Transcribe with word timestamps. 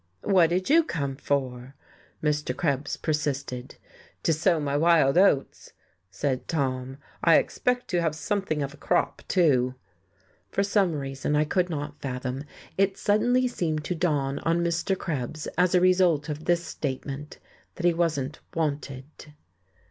"What 0.23 0.49
did 0.49 0.67
you 0.67 0.83
come 0.83 1.15
for?" 1.15 1.75
Mr. 2.23 2.57
Krebs 2.57 2.97
persisted. 2.97 3.75
"To 4.23 4.33
sow 4.33 4.59
my 4.59 4.75
wild 4.75 5.15
oats," 5.15 5.73
said 6.09 6.47
Tom. 6.47 6.97
"I 7.23 7.35
expect 7.35 7.87
to 7.89 8.01
have 8.01 8.15
something 8.15 8.63
of 8.63 8.73
a 8.73 8.77
crop, 8.77 9.21
too." 9.27 9.75
For 10.49 10.63
some 10.63 10.93
reason 10.95 11.35
I 11.35 11.45
could 11.45 11.69
not 11.69 12.01
fathom, 12.01 12.45
it 12.79 12.97
suddenly 12.97 13.47
seemed 13.47 13.83
to 13.85 13.93
dawn 13.93 14.39
on 14.39 14.63
Mr. 14.63 14.97
Krebs, 14.97 15.45
as 15.55 15.75
a 15.75 15.79
result 15.79 16.29
of 16.29 16.45
this 16.45 16.65
statement, 16.65 17.37
that 17.75 17.85
he 17.85 17.93
wasn't 17.93 18.39
wanted. 18.55 19.05